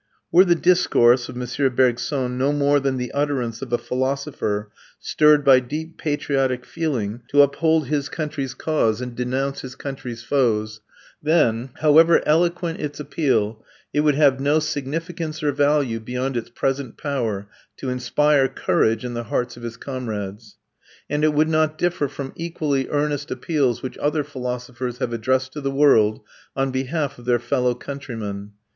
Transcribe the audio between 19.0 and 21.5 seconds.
in the hearts of his comrades. And it would